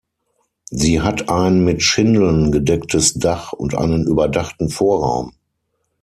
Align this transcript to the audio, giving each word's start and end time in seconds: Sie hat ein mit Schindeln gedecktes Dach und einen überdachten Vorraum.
Sie 0.71 1.01
hat 1.01 1.29
ein 1.29 1.63
mit 1.63 1.83
Schindeln 1.83 2.51
gedecktes 2.51 3.13
Dach 3.13 3.53
und 3.53 3.75
einen 3.75 4.07
überdachten 4.07 4.67
Vorraum. 4.67 5.33